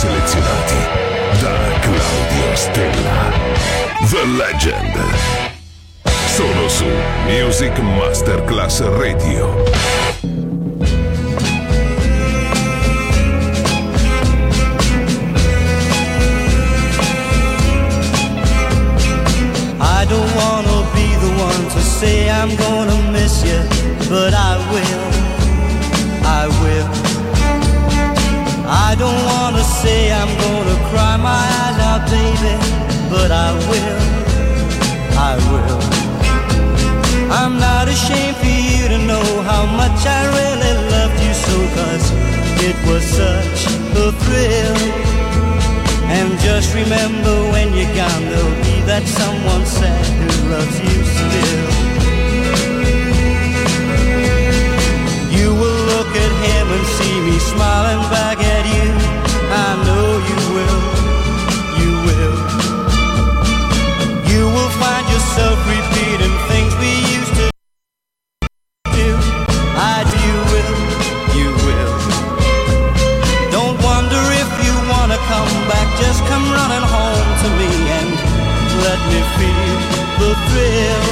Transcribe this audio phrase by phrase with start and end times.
[0.00, 0.76] Selezionati
[1.42, 3.32] da Claudio Stella.
[4.08, 4.96] The Legend.
[6.26, 6.86] Solo su
[7.26, 9.62] Music Masterclass Radio.
[19.80, 23.60] I don't wanna be the one to say I'm gonna miss you,
[24.08, 27.09] but I will, I will.
[29.00, 32.54] Don't wanna say I'm gonna cry my eyes out, baby,
[33.08, 34.02] but I will,
[35.28, 35.80] I will.
[37.32, 42.06] I'm not ashamed for you to know how much I really loved you so, cause
[42.68, 43.60] it was such
[44.04, 44.76] a thrill.
[46.16, 51.69] And just remember when you're gone, there'll be that someone sad who loves you still.
[56.56, 58.88] And see me smiling back at you.
[59.50, 60.80] I know you will,
[61.80, 62.36] you will.
[64.30, 67.46] You will find yourself repeating things we used to
[68.94, 69.08] do.
[69.74, 70.78] I do you will,
[71.38, 71.94] you will.
[73.50, 78.10] Don't wonder if you wanna come back, just come running home to me and
[78.86, 79.78] let me feel
[80.20, 81.04] the thrill.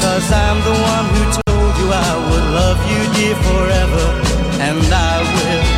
[0.00, 1.39] Cause I'm the one who
[1.92, 4.06] I would love you, dear, forever.
[4.62, 5.69] And I will,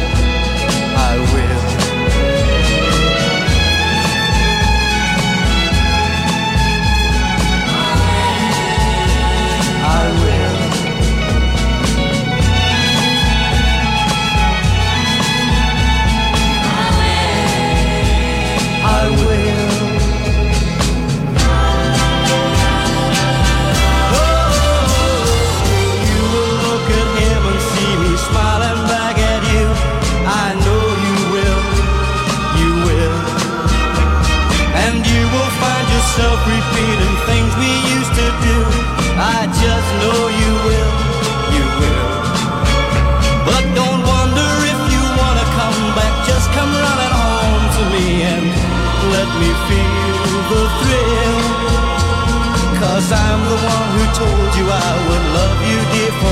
[54.23, 56.32] told you I would love you, dear,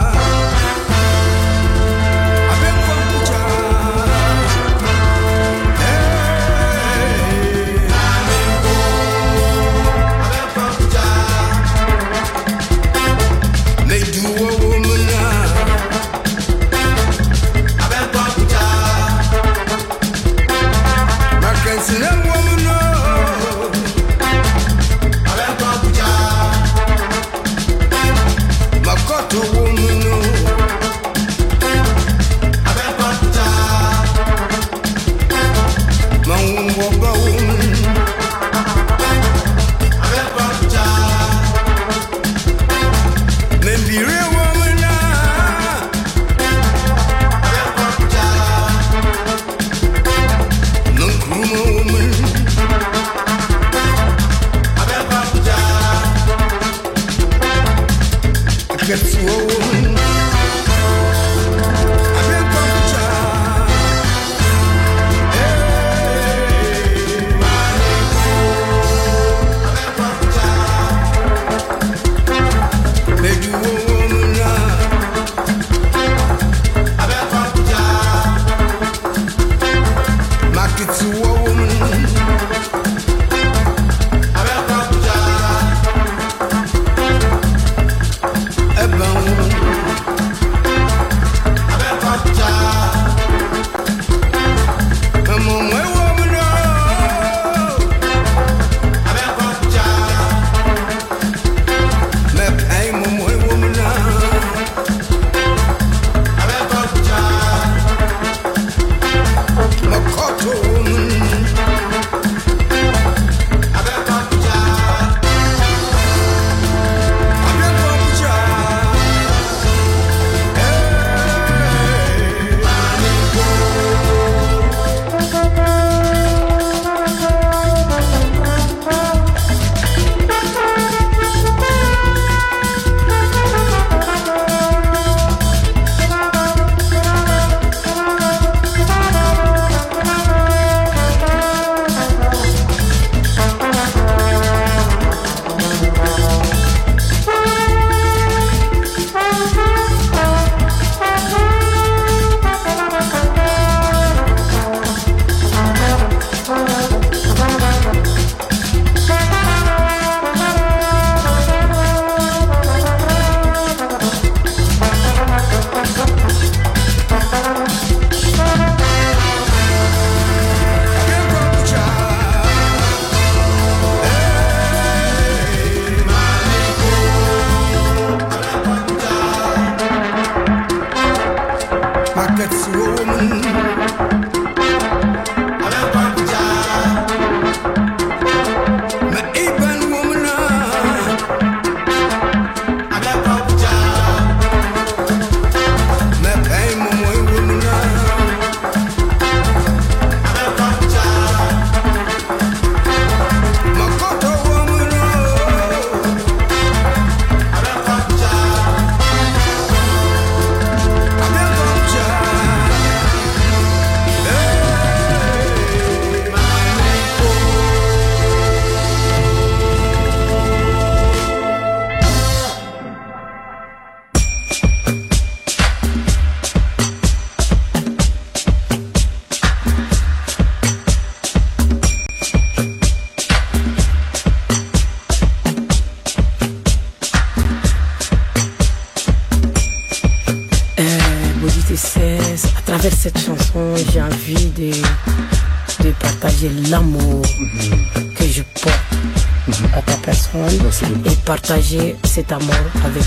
[251.31, 253.03] Partager cet amour avec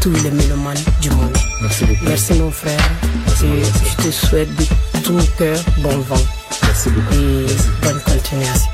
[0.00, 1.36] tous les mélomanes du monde.
[1.60, 2.04] Merci beaucoup.
[2.06, 2.78] Merci mon frère
[3.42, 6.14] et je te souhaite de tout cœur bon vent
[6.62, 7.14] Merci beaucoup.
[7.14, 7.46] et
[7.82, 8.73] bonne continuation.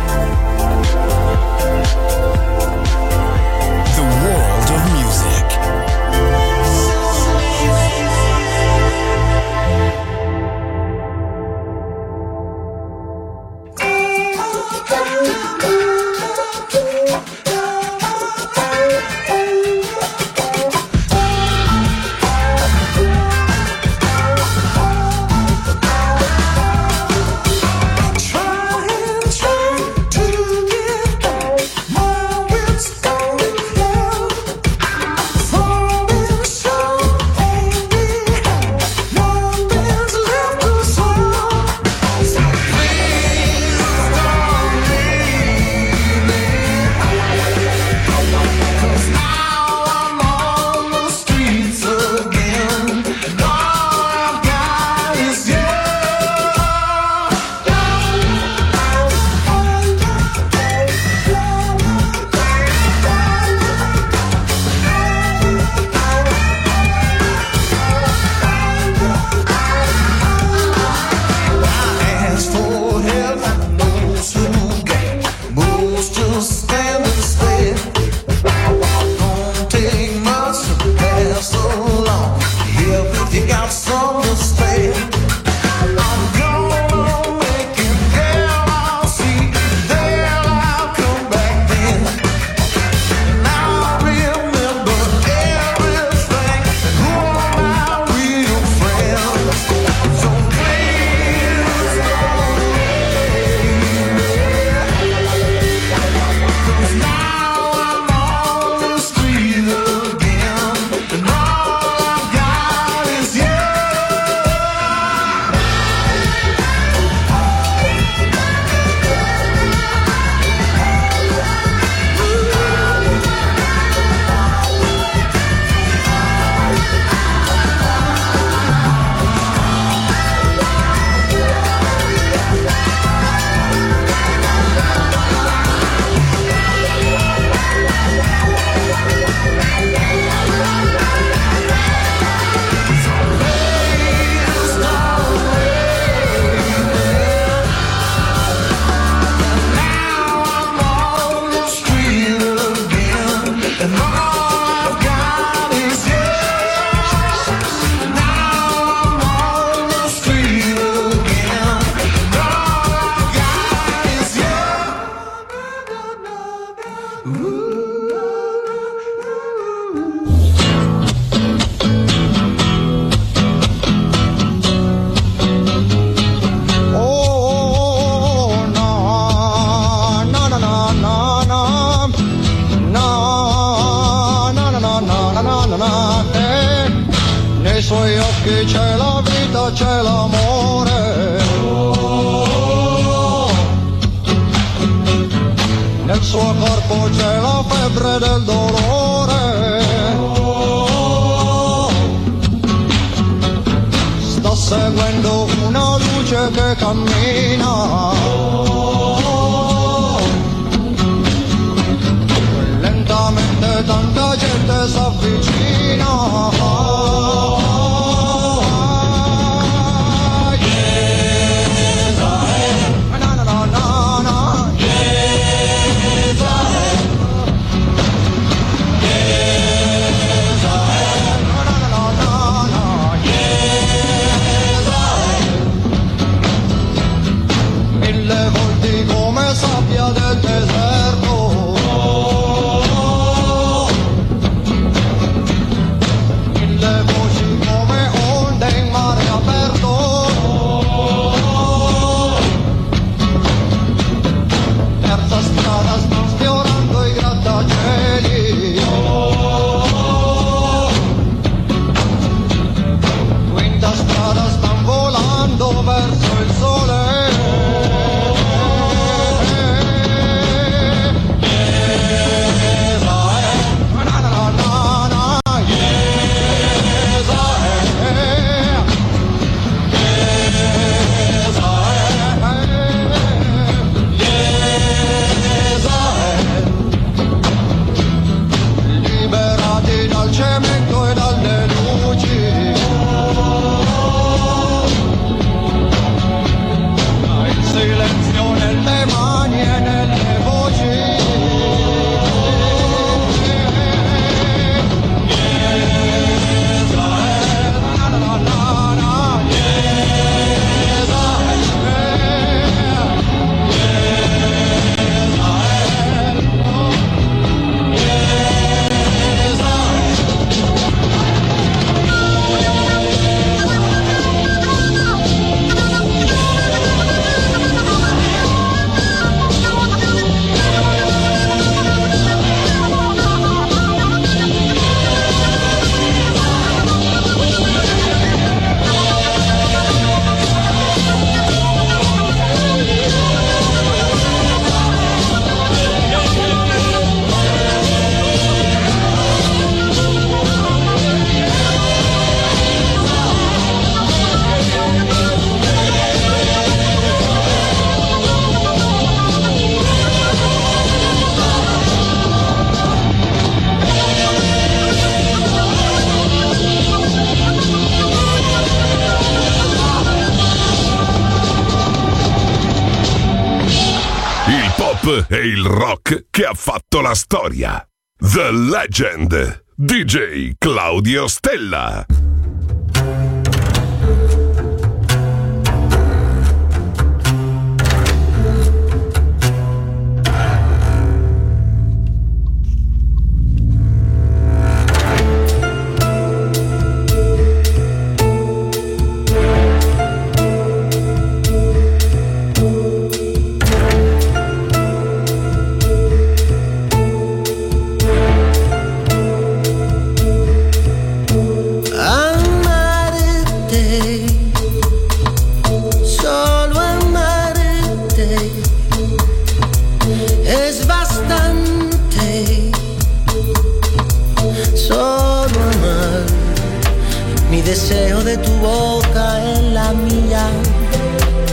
[427.51, 430.47] mi deseo de tu boca en la mía,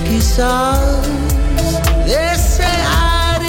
[0.08, 0.78] quizás
[2.06, 3.48] desearte.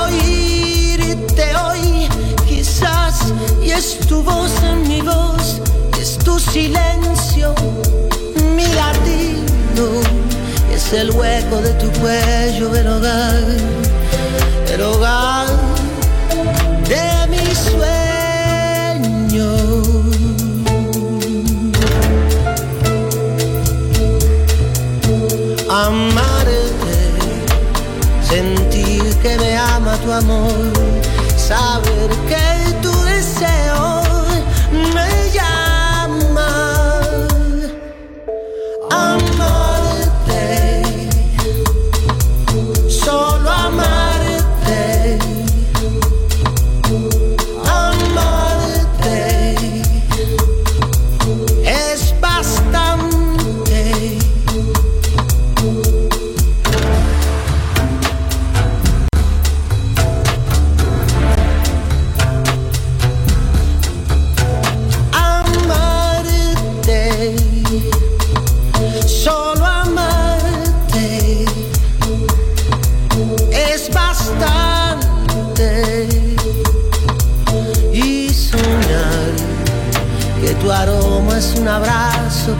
[0.00, 2.08] Oírte hoy,
[2.48, 5.60] quizás, y es tu voz en mi voz,
[6.00, 7.54] es tu silencio,
[8.56, 10.00] mi latido,
[10.72, 13.44] es el hueco de tu cuello, el hogar,
[14.72, 15.77] el hogar
[25.86, 26.60] amarte,
[28.22, 30.72] sentir que me ama tu amor,
[31.36, 32.47] saber que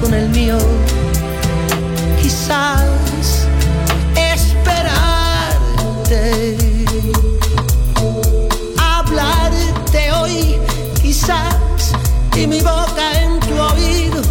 [0.00, 0.58] con el mío.
[2.20, 3.46] Quizás
[4.32, 5.16] esperarte,
[8.76, 10.56] hablarte hoy,
[11.02, 11.54] quizás,
[12.36, 14.22] y mi boca en tu oído,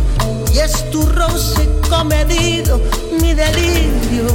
[0.54, 2.80] y es tu roce comedido,
[3.22, 4.28] mi delirio,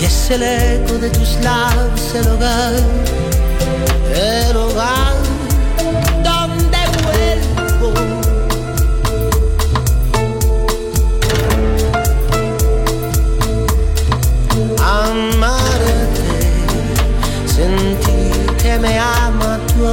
[0.00, 2.72] y es el eco de tus labios, el hogar,
[4.14, 5.33] el hogar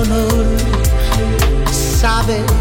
[0.03, 0.45] dolor,
[1.71, 2.61] sabes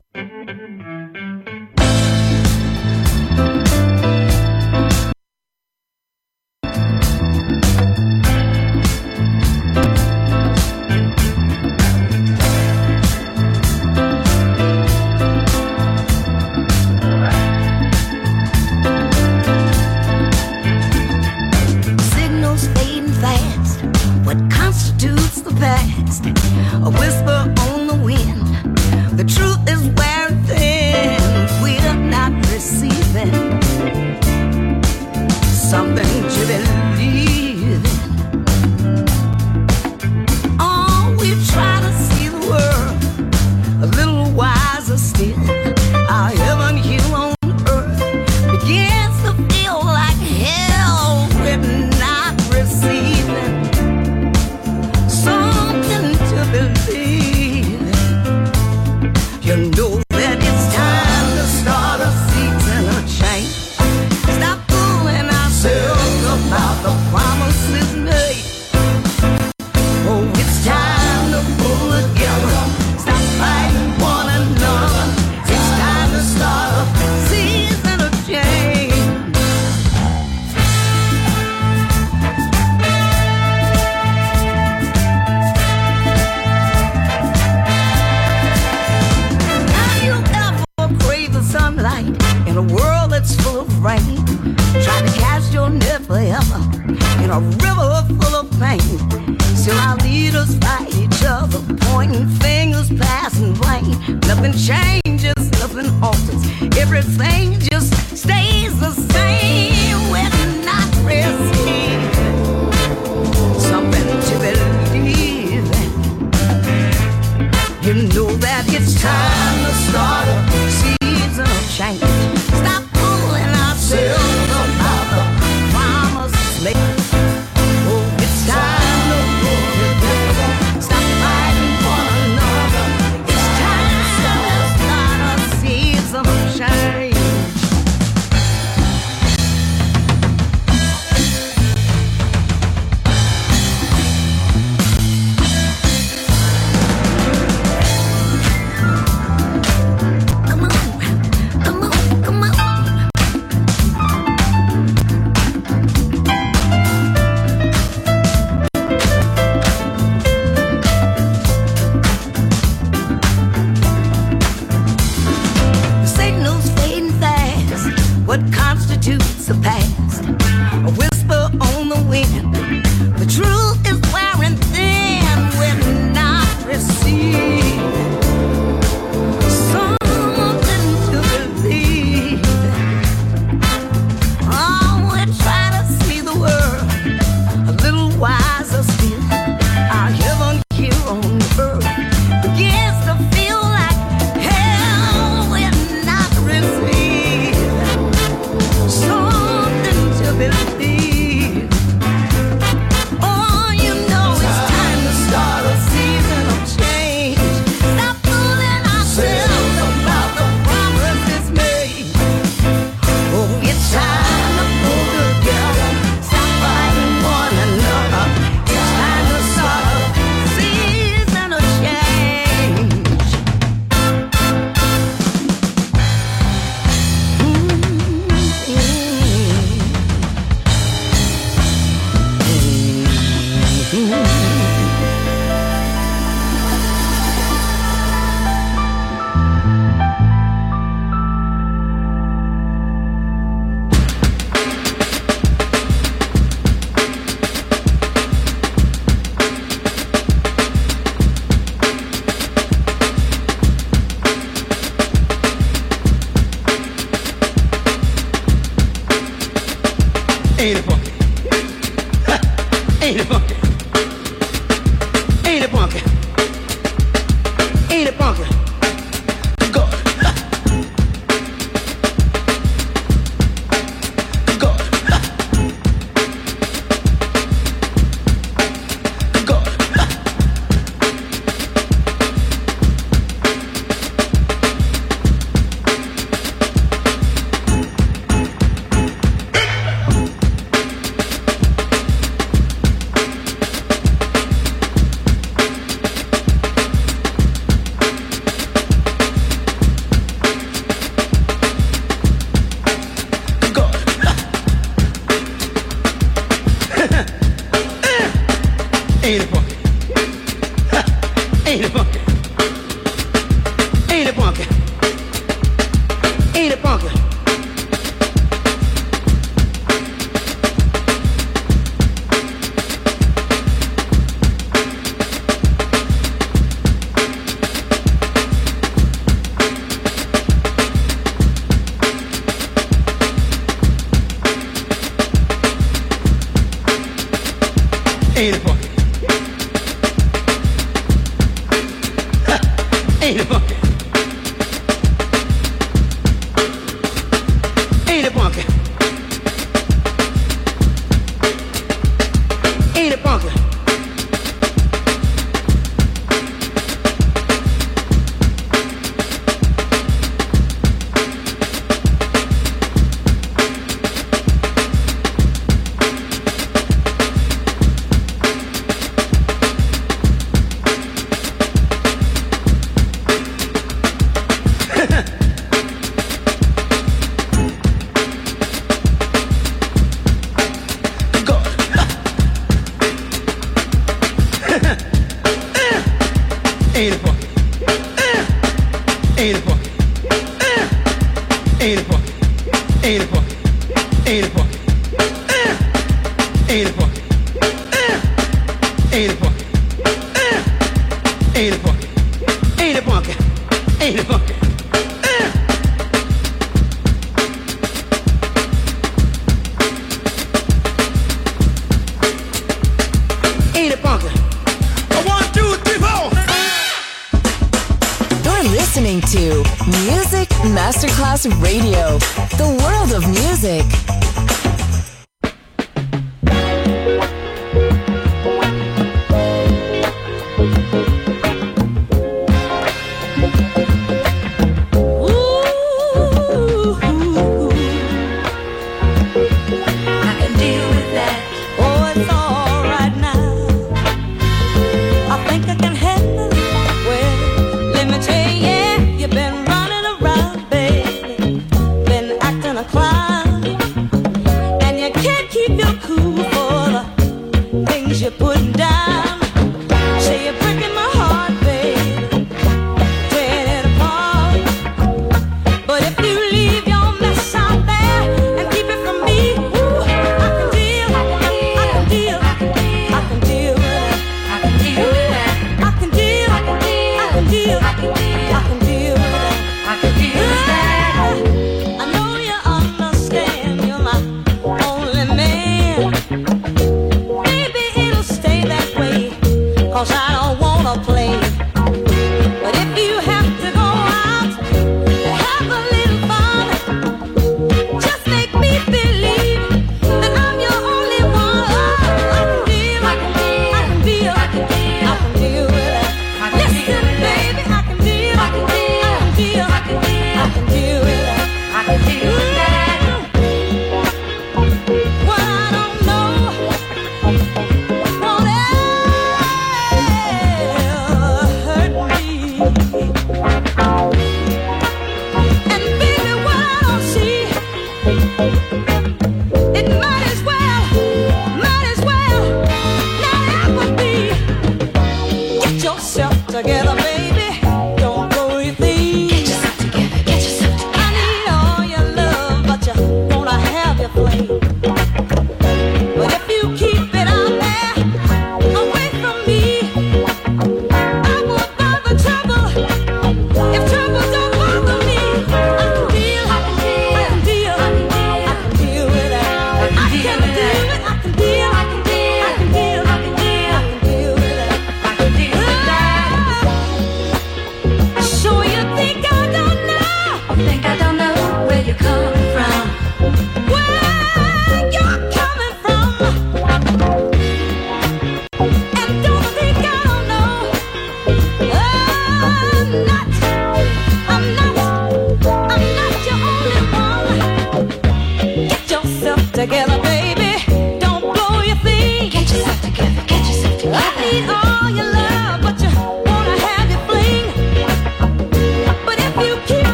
[338.41, 338.70] beautiful.